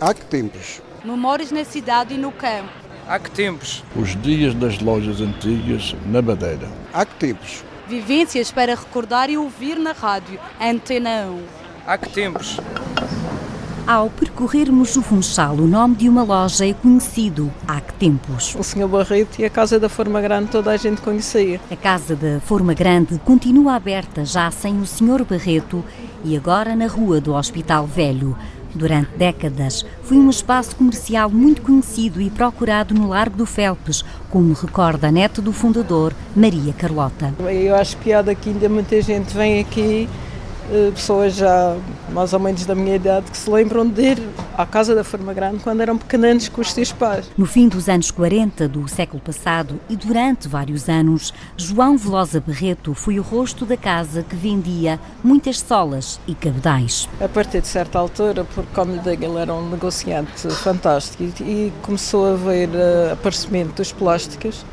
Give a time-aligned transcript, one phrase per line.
[0.00, 0.80] Há que tempos?
[1.04, 2.70] Memórias na cidade e no campo.
[3.06, 3.84] Há que tempos?
[3.94, 6.70] Os dias das lojas antigas na Madeira.
[6.90, 7.62] Há que tempos?
[7.86, 10.40] Vivências para recordar e ouvir na rádio.
[10.58, 11.42] Antena 1.
[11.86, 12.58] Há que tempos?
[13.86, 18.54] Ao percorrermos o Funchal, o nome de uma loja é conhecido há que tempos.
[18.54, 18.88] O Sr.
[18.88, 21.60] Barreto e a Casa da Forma Grande toda a gente conhecia.
[21.70, 25.24] A Casa da Forma Grande continua aberta já sem o Sr.
[25.28, 25.84] Barreto
[26.24, 28.34] e agora na Rua do Hospital Velho.
[28.74, 34.52] Durante décadas, foi um espaço comercial muito conhecido e procurado no Largo do Felpes, como
[34.52, 37.34] recorda a neta do fundador, Maria Carlota.
[37.40, 40.08] Eu acho piada que ainda muita gente vem aqui
[40.94, 41.76] pessoas já
[42.10, 44.22] mais ou menos da minha idade que se lembram de ir
[44.56, 47.30] à Casa da Forma Grande quando eram pequeninos com os seus pais.
[47.36, 52.94] No fim dos anos 40 do século passado e durante vários anos, João Velosa Barreto
[52.94, 57.08] foi o rosto da casa que vendia muitas solas e cabedais.
[57.20, 61.72] A partir de certa altura, porque como lhe digo, ele era um negociante fantástico e
[61.82, 64.64] começou a ver eh, aparecimento dos plásticos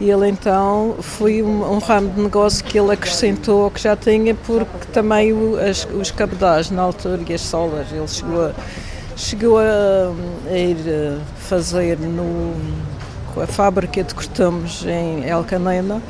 [0.00, 3.96] e ele então foi um, um, ramo de negócio que ele acrescentou ao que já
[3.96, 8.52] tinha, porque também o, as, os cabedais na altura e as solas, ele chegou a,
[9.16, 10.12] chegou a,
[10.50, 10.76] a ir
[11.36, 12.54] fazer no,
[13.40, 16.02] a fábrica de cortamos em El Canena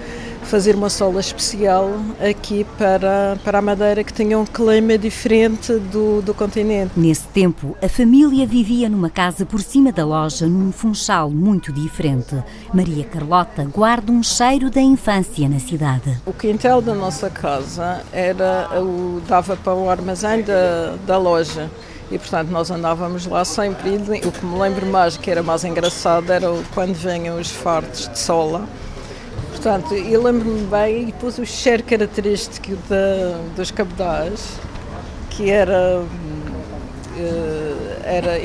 [0.48, 6.22] fazer uma sola especial aqui para, para a Madeira, que tinha um clima diferente do,
[6.22, 6.92] do continente.
[6.96, 12.34] Nesse tempo, a família vivia numa casa por cima da loja, num funchal muito diferente.
[12.72, 16.16] Maria Carlota guarda um cheiro da infância na cidade.
[16.24, 21.70] O quintal da nossa casa era o, dava para o armazém da, da loja
[22.10, 23.90] e portanto nós andávamos lá sempre.
[24.26, 28.18] O que me lembro mais que era mais engraçado era quando vinham os fartos de
[28.18, 28.66] sola
[29.60, 34.56] Portanto, eu lembro-me bem e depois o cheiro característico da, dos cabedais,
[35.30, 36.06] que era, uh,
[38.04, 38.38] era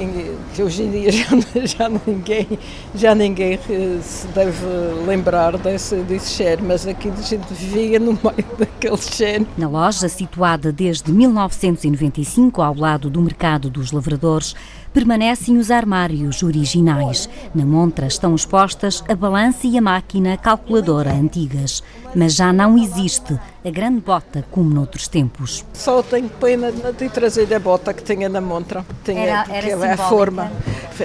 [0.56, 1.28] que hoje em dia já,
[1.66, 2.48] já, ninguém,
[2.96, 3.60] já ninguém
[4.02, 4.66] se deve
[5.06, 9.46] lembrar desse, desse cheiro, mas aqui a gente vivia no meio daquele cheiro.
[9.56, 14.56] Na loja, situada desde 1995 ao lado do Mercado dos Lavradores,
[14.94, 17.28] permanecem os armários originais.
[17.54, 21.84] Na montra estão expostas a balança e a máquina calculadora antigas.
[22.16, 25.66] Mas já não existe a grande bota como noutros tempos.
[25.74, 28.86] Só tenho pena de trazer a bota que tinha na montra.
[29.04, 30.52] Tinha, era, era é a forma,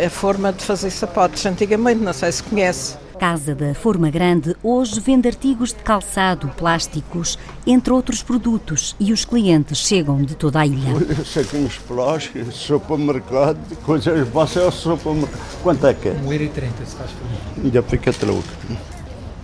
[0.07, 3.08] a forma de fazer sapatos antigamente, não sei se conhece.
[3.19, 7.37] Casa da Forma Grande hoje vende artigos de calçado, plásticos,
[7.67, 11.25] entre outros produtos, e os clientes chegam de toda a ilha.
[11.25, 15.41] Saquinhos plásticos, sopa mercado, coisas vossas, sopa mercado.
[15.65, 16.13] Quanto é que é?
[16.15, 17.65] 1,30€ se faz favor.
[17.65, 18.45] Ainda fica troco.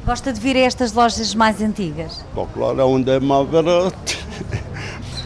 [0.07, 2.25] Gosta de vir a estas lojas mais antigas?
[2.33, 4.24] Bom, claro, é onde é mais barato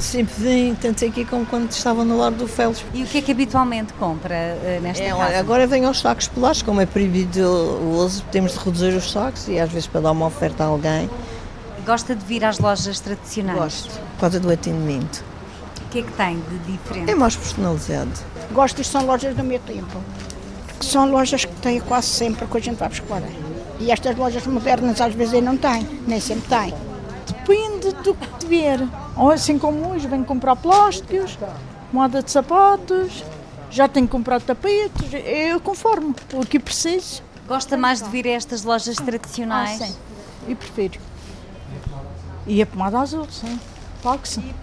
[0.03, 2.85] sempre vim, tanto aqui como quando estava no Largo do Felos.
[2.95, 5.39] E o que é que habitualmente compra uh, nesta é, casa?
[5.39, 9.49] Agora vem aos sacos polares, como é proibido o uso, temos de reduzir os sacos
[9.49, 11.09] e às vezes para dar uma oferta a alguém.
[11.85, 13.59] Gosta de vir às lojas tradicionais?
[13.59, 15.25] Gosto, por causa do atendimento.
[15.87, 17.11] O que é que tem de diferente?
[17.11, 18.11] É mais personalizado.
[18.53, 20.03] Gosto são lojas do meu tempo,
[20.79, 23.23] que são lojas que têm quase sempre que a gente vai buscar.
[23.81, 26.75] E estas lojas modernas às vezes não têm, nem sempre têm.
[27.27, 28.81] Depende do que tiver.
[29.19, 31.37] Ou assim como hoje, venho comprar plásticos,
[31.93, 33.25] moda de sapatos,
[33.71, 37.23] já tenho comprado tapetes, eu conformo o que preciso.
[37.47, 39.83] Gosta mais de vir a estas lojas tradicionais?
[39.83, 39.97] Ah, sim,
[40.47, 41.01] e prefiro.
[42.47, 43.59] E a pomada azul, sim.
[44.23, 44.55] Que sim.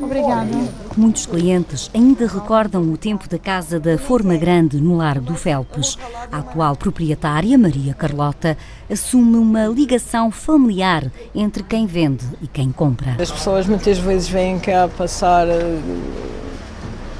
[0.00, 0.50] Obrigada.
[0.96, 5.98] Muitos clientes ainda recordam o tempo da casa da Forma Grande no Lar do Felpes.
[6.30, 8.56] A atual proprietária, Maria Carlota,
[8.90, 13.16] assume uma ligação familiar entre quem vende e quem compra.
[13.18, 15.46] As pessoas muitas vezes vêm cá passar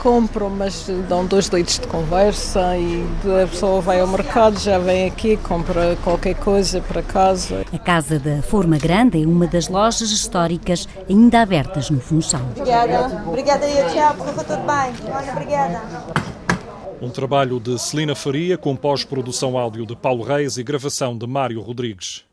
[0.06, 3.05] compram, mas dão dois litros de conversa e
[3.43, 7.65] a pessoa vai ao mercado, já vem aqui, compra qualquer coisa para casa.
[7.72, 12.41] A Casa da Forma Grande é uma das lojas históricas ainda abertas no Funchal.
[12.56, 13.25] Obrigada.
[13.27, 15.12] Obrigada e tchau, correu tudo bem.
[15.12, 15.83] Olha, obrigada.
[17.02, 21.61] Um trabalho de Celina Faria com pós-produção áudio de Paulo Reis e gravação de Mário
[21.61, 22.26] Rodrigues.